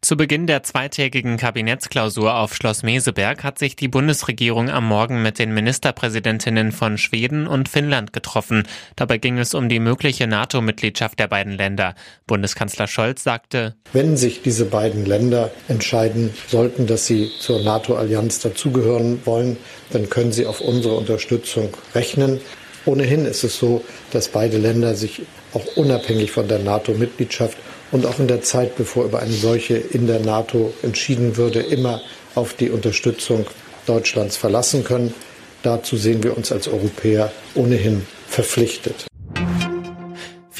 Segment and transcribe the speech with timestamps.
[0.00, 5.38] Zu Beginn der zweitägigen Kabinettsklausur auf Schloss Meseberg hat sich die Bundesregierung am Morgen mit
[5.38, 8.66] den Ministerpräsidentinnen von Schweden und Finnland getroffen.
[8.96, 11.94] Dabei ging es um die mögliche NATO-Mitgliedschaft der beiden Länder.
[12.26, 19.20] Bundeskanzler Scholz sagte, Wenn sich diese beiden Länder entscheiden sollten, dass sie zur NATO-Allianz dazugehören
[19.24, 19.56] wollen,
[19.90, 22.40] dann können sie auf unsere Unterstützung rechnen.
[22.86, 27.58] Ohnehin ist es so, dass beide Länder sich auch unabhängig von der NATO-Mitgliedschaft
[27.92, 32.00] und auch in der Zeit, bevor über eine solche in der NATO entschieden würde, immer
[32.34, 33.46] auf die Unterstützung
[33.86, 35.14] Deutschlands verlassen können.
[35.62, 39.06] Dazu sehen wir uns als Europäer ohnehin verpflichtet.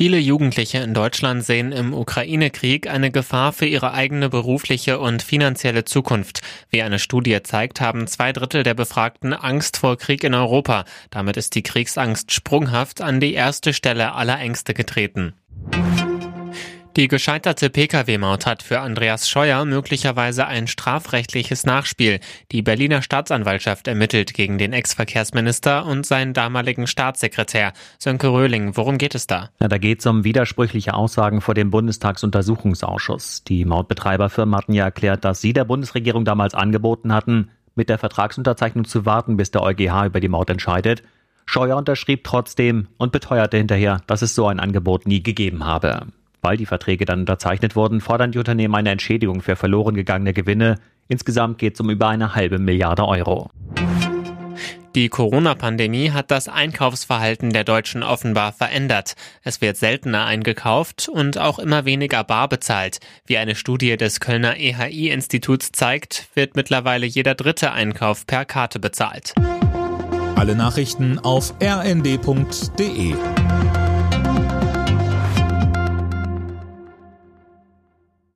[0.00, 5.84] Viele Jugendliche in Deutschland sehen im Ukraine-Krieg eine Gefahr für ihre eigene berufliche und finanzielle
[5.84, 6.40] Zukunft.
[6.70, 10.86] Wie eine Studie zeigt, haben zwei Drittel der Befragten Angst vor Krieg in Europa.
[11.10, 15.34] Damit ist die Kriegsangst sprunghaft an die erste Stelle aller Ängste getreten.
[16.96, 22.18] Die gescheiterte Pkw-Maut hat für Andreas Scheuer möglicherweise ein strafrechtliches Nachspiel.
[22.50, 27.74] Die Berliner Staatsanwaltschaft ermittelt gegen den Ex-Verkehrsminister und seinen damaligen Staatssekretär.
[28.00, 29.50] Sönke Röhling, worum geht es da?
[29.60, 33.44] Ja, da geht es um widersprüchliche Aussagen vor dem Bundestagsuntersuchungsausschuss.
[33.44, 38.84] Die Mautbetreiberfirmen hatten ja erklärt, dass sie der Bundesregierung damals angeboten hatten, mit der Vertragsunterzeichnung
[38.84, 41.04] zu warten, bis der EuGH über die Maut entscheidet.
[41.46, 46.06] Scheuer unterschrieb trotzdem und beteuerte hinterher, dass es so ein Angebot nie gegeben habe.
[46.42, 50.76] Weil die Verträge dann unterzeichnet wurden, fordern die Unternehmen eine Entschädigung für verloren gegangene Gewinne.
[51.08, 53.50] Insgesamt geht es um über eine halbe Milliarde Euro.
[54.96, 59.14] Die Corona-Pandemie hat das Einkaufsverhalten der Deutschen offenbar verändert.
[59.42, 62.98] Es wird seltener eingekauft und auch immer weniger bar bezahlt.
[63.24, 69.34] Wie eine Studie des Kölner EHI-Instituts zeigt, wird mittlerweile jeder dritte Einkauf per Karte bezahlt.
[70.34, 73.14] Alle Nachrichten auf rnd.de